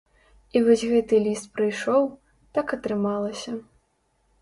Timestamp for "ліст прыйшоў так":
1.27-2.67